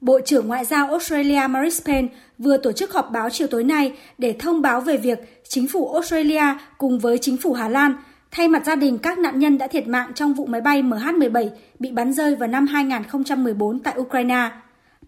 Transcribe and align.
Bộ 0.00 0.20
trưởng 0.24 0.48
Ngoại 0.48 0.64
giao 0.64 0.88
Australia 0.88 1.46
Maurice 1.48 1.82
Payne 1.86 2.08
vừa 2.38 2.56
tổ 2.56 2.72
chức 2.72 2.92
họp 2.92 3.10
báo 3.12 3.30
chiều 3.30 3.46
tối 3.46 3.64
nay 3.64 3.92
để 4.18 4.36
thông 4.38 4.62
báo 4.62 4.80
về 4.80 4.96
việc 4.96 5.42
chính 5.48 5.68
phủ 5.68 5.92
Australia 5.92 6.44
cùng 6.78 6.98
với 6.98 7.18
chính 7.18 7.36
phủ 7.36 7.52
Hà 7.52 7.68
Lan 7.68 7.96
thay 8.30 8.48
mặt 8.48 8.62
gia 8.66 8.74
đình 8.76 8.98
các 8.98 9.18
nạn 9.18 9.38
nhân 9.38 9.58
đã 9.58 9.66
thiệt 9.66 9.86
mạng 9.86 10.12
trong 10.14 10.34
vụ 10.34 10.46
máy 10.46 10.60
bay 10.60 10.82
MH17 10.82 11.48
bị 11.78 11.90
bắn 11.90 12.12
rơi 12.12 12.36
vào 12.36 12.48
năm 12.48 12.66
2014 12.66 13.78
tại 13.78 13.94
Ukraine, 13.98 14.50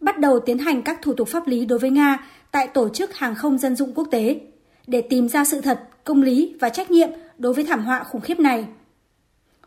bắt 0.01 0.19
đầu 0.19 0.39
tiến 0.39 0.59
hành 0.59 0.83
các 0.83 1.03
thủ 1.03 1.13
tục 1.15 1.29
pháp 1.29 1.49
lý 1.49 1.65
đối 1.65 1.79
với 1.79 1.91
Nga 1.91 2.19
tại 2.51 2.67
Tổ 2.67 2.89
chức 2.89 3.15
Hàng 3.15 3.35
không 3.35 3.59
Dân 3.59 3.77
dụng 3.77 3.93
Quốc 3.95 4.09
tế 4.11 4.41
để 4.87 5.01
tìm 5.01 5.29
ra 5.29 5.45
sự 5.45 5.61
thật, 5.61 5.81
công 6.05 6.23
lý 6.23 6.57
và 6.61 6.69
trách 6.69 6.91
nhiệm 6.91 7.09
đối 7.39 7.53
với 7.53 7.65
thảm 7.65 7.85
họa 7.85 8.05
khủng 8.05 8.21
khiếp 8.21 8.39
này. 8.39 8.67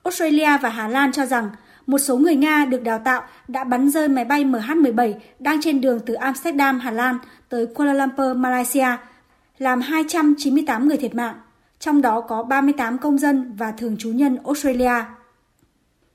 Australia 0.03 0.57
và 0.61 0.69
Hà 0.69 0.87
Lan 0.87 1.11
cho 1.11 1.25
rằng 1.25 1.49
một 1.87 1.97
số 1.97 2.17
người 2.17 2.35
Nga 2.35 2.65
được 2.65 2.83
đào 2.83 2.99
tạo 2.99 3.23
đã 3.47 3.63
bắn 3.63 3.89
rơi 3.89 4.07
máy 4.07 4.25
bay 4.25 4.43
MH17 4.43 5.13
đang 5.39 5.61
trên 5.61 5.81
đường 5.81 5.99
từ 6.05 6.13
Amsterdam, 6.13 6.79
Hà 6.79 6.91
Lan 6.91 7.17
tới 7.49 7.67
Kuala 7.67 7.93
Lumpur, 7.93 8.37
Malaysia, 8.37 8.87
làm 9.57 9.81
298 9.81 10.87
người 10.87 10.97
thiệt 10.97 11.15
mạng, 11.15 11.35
trong 11.79 12.01
đó 12.01 12.21
có 12.21 12.43
38 12.43 12.97
công 12.97 13.17
dân 13.17 13.55
và 13.57 13.71
thường 13.71 13.97
trú 13.97 14.09
nhân 14.09 14.37
Australia. 14.45 15.03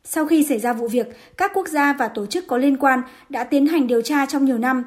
Sau 0.05 0.27
khi 0.27 0.45
xảy 0.45 0.59
ra 0.59 0.73
vụ 0.73 0.89
việc, 0.89 1.07
các 1.37 1.51
quốc 1.55 1.69
gia 1.69 1.93
và 1.93 2.09
tổ 2.09 2.27
chức 2.27 2.47
có 2.47 2.57
liên 2.57 2.77
quan 2.77 3.03
đã 3.29 3.45
tiến 3.45 3.67
hành 3.67 3.87
điều 3.87 4.03
tra 4.03 4.27
trong 4.27 4.45
nhiều 4.45 4.59
năm. 4.59 4.85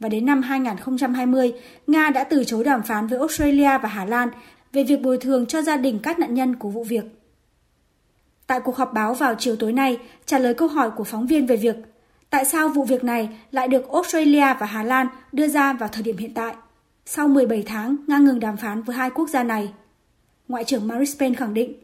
Và 0.00 0.08
đến 0.08 0.26
năm 0.26 0.42
2020, 0.42 1.52
Nga 1.86 2.10
đã 2.10 2.24
từ 2.24 2.44
chối 2.44 2.64
đàm 2.64 2.82
phán 2.82 3.06
với 3.06 3.18
Australia 3.18 3.78
và 3.78 3.88
Hà 3.88 4.04
Lan 4.04 4.28
về 4.72 4.84
việc 4.84 5.02
bồi 5.02 5.18
thường 5.18 5.46
cho 5.46 5.62
gia 5.62 5.76
đình 5.76 5.98
các 6.02 6.18
nạn 6.18 6.34
nhân 6.34 6.56
của 6.56 6.68
vụ 6.68 6.84
việc. 6.84 7.17
Tại 8.48 8.60
cuộc 8.60 8.76
họp 8.76 8.92
báo 8.92 9.14
vào 9.14 9.34
chiều 9.38 9.56
tối 9.56 9.72
nay, 9.72 9.98
trả 10.26 10.38
lời 10.38 10.54
câu 10.54 10.68
hỏi 10.68 10.90
của 10.90 11.04
phóng 11.04 11.26
viên 11.26 11.46
về 11.46 11.56
việc 11.56 11.76
tại 12.30 12.44
sao 12.44 12.68
vụ 12.68 12.84
việc 12.84 13.04
này 13.04 13.28
lại 13.50 13.68
được 13.68 13.92
Australia 13.92 14.54
và 14.60 14.66
Hà 14.66 14.82
Lan 14.82 15.06
đưa 15.32 15.48
ra 15.48 15.72
vào 15.72 15.88
thời 15.92 16.02
điểm 16.02 16.16
hiện 16.16 16.34
tại, 16.34 16.54
sau 17.06 17.28
17 17.28 17.62
tháng 17.62 17.96
ngang 18.06 18.24
ngừng 18.24 18.40
đàm 18.40 18.56
phán 18.56 18.82
với 18.82 18.96
hai 18.96 19.10
quốc 19.10 19.28
gia 19.28 19.42
này. 19.42 19.72
Ngoại 20.48 20.64
trưởng 20.64 20.88
Maris 20.88 21.18
Payne 21.18 21.36
khẳng 21.36 21.54
định, 21.54 21.74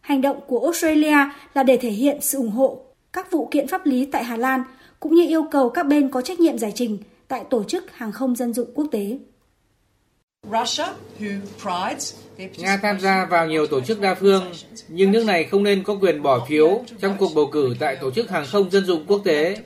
hành 0.00 0.20
động 0.20 0.40
của 0.46 0.60
Australia 0.64 1.16
là 1.54 1.62
để 1.62 1.76
thể 1.76 1.90
hiện 1.90 2.18
sự 2.20 2.38
ủng 2.38 2.50
hộ 2.50 2.80
các 3.12 3.30
vụ 3.30 3.48
kiện 3.50 3.68
pháp 3.68 3.86
lý 3.86 4.06
tại 4.06 4.24
Hà 4.24 4.36
Lan 4.36 4.64
cũng 5.00 5.14
như 5.14 5.28
yêu 5.28 5.44
cầu 5.50 5.70
các 5.70 5.86
bên 5.86 6.10
có 6.10 6.22
trách 6.22 6.40
nhiệm 6.40 6.58
giải 6.58 6.72
trình 6.74 6.98
tại 7.28 7.44
Tổ 7.50 7.64
chức 7.64 7.92
Hàng 7.92 8.12
không 8.12 8.36
Dân 8.36 8.52
dụng 8.52 8.68
Quốc 8.74 8.86
tế. 8.90 9.18
Nga 12.56 12.76
tham 12.82 13.00
gia 13.00 13.24
vào 13.24 13.46
nhiều 13.46 13.66
tổ 13.66 13.80
chức 13.80 14.00
đa 14.00 14.14
phương, 14.14 14.52
nhưng 14.88 15.12
nước 15.12 15.24
này 15.24 15.44
không 15.44 15.62
nên 15.62 15.82
có 15.82 15.94
quyền 15.94 16.22
bỏ 16.22 16.46
phiếu 16.48 16.84
trong 17.00 17.16
cuộc 17.18 17.34
bầu 17.34 17.46
cử 17.46 17.74
tại 17.80 17.96
Tổ 17.96 18.10
chức 18.10 18.30
Hàng 18.30 18.46
không 18.46 18.70
Dân 18.70 18.84
dụng 18.84 19.04
Quốc 19.06 19.20
tế, 19.24 19.56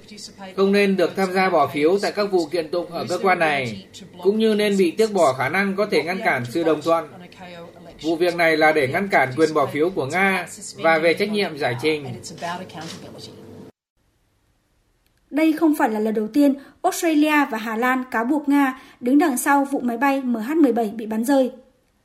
không 0.57 0.73
nên 0.73 0.97
được 0.97 1.17
tham 1.17 1.33
gia 1.33 1.51
bỏ 1.51 1.67
phiếu 1.67 1.99
tại 2.03 2.13
các 2.13 2.25
vụ 2.25 2.47
kiện 2.47 2.69
tụng 2.69 2.91
ở 2.91 3.07
cơ 3.09 3.19
quan 3.23 3.39
này, 3.39 3.87
cũng 4.23 4.39
như 4.39 4.55
nên 4.55 4.77
bị 4.77 4.91
tước 4.91 5.13
bỏ 5.13 5.33
khả 5.33 5.49
năng 5.49 5.77
có 5.77 5.87
thể 5.87 6.03
ngăn 6.03 6.19
cản 6.25 6.45
sự 6.51 6.63
đồng 6.65 6.83
thuận. 6.83 7.09
Vụ 8.03 8.17
việc 8.17 8.35
này 8.35 8.57
là 8.57 8.73
để 8.73 8.89
ngăn 8.89 9.09
cản 9.09 9.33
quyền 9.37 9.55
bỏ 9.55 9.67
phiếu 9.67 9.91
của 9.91 10.07
Nga 10.07 10.47
và 10.77 10.99
về 10.99 11.15
trách 11.15 11.31
nhiệm 11.31 11.59
giải 11.59 11.77
trình. 11.83 12.07
Đây 15.35 15.53
không 15.53 15.75
phải 15.75 15.91
là 15.91 16.01
lần 16.01 16.15
đầu 16.15 16.29
tiên 16.29 16.55
Australia 16.83 17.45
và 17.51 17.59
Hà 17.59 17.77
Lan 17.77 18.05
cáo 18.11 18.25
buộc 18.25 18.49
Nga 18.49 18.81
đứng 19.01 19.19
đằng 19.19 19.37
sau 19.37 19.65
vụ 19.65 19.81
máy 19.81 19.97
bay 19.97 20.23
MH17 20.23 20.97
bị 20.97 21.07
bắn 21.07 21.25
rơi. 21.25 21.51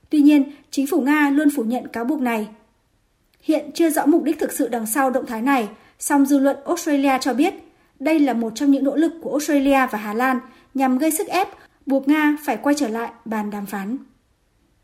Tuy 0.09 0.21
nhiên, 0.21 0.51
chính 0.71 0.87
phủ 0.87 1.01
Nga 1.01 1.29
luôn 1.29 1.47
phủ 1.55 1.63
nhận 1.63 1.87
cáo 1.87 2.03
buộc 2.03 2.21
này. 2.21 2.47
Hiện 3.41 3.71
chưa 3.73 3.89
rõ 3.89 4.05
mục 4.05 4.23
đích 4.23 4.39
thực 4.39 4.51
sự 4.51 4.67
đằng 4.67 4.85
sau 4.85 5.09
động 5.09 5.25
thái 5.25 5.41
này, 5.41 5.69
song 5.99 6.25
dư 6.25 6.37
luận 6.37 6.57
Australia 6.65 7.17
cho 7.21 7.33
biết 7.33 7.53
đây 7.99 8.19
là 8.19 8.33
một 8.33 8.51
trong 8.55 8.71
những 8.71 8.83
nỗ 8.83 8.95
lực 8.95 9.11
của 9.21 9.31
Australia 9.31 9.87
và 9.91 9.97
Hà 9.97 10.13
Lan 10.13 10.39
nhằm 10.73 10.97
gây 10.97 11.11
sức 11.11 11.27
ép 11.27 11.47
buộc 11.85 12.07
Nga 12.07 12.37
phải 12.45 12.57
quay 12.57 12.75
trở 12.75 12.87
lại 12.87 13.11
bàn 13.25 13.49
đàm 13.49 13.65
phán. 13.65 13.97